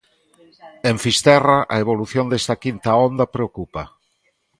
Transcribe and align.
En 0.89 0.95
Fisterra, 1.03 1.57
a 1.73 1.75
evolución 1.83 2.25
desta 2.29 2.55
quinta 2.63 2.91
onda 3.07 3.31
preocupa. 3.35 3.83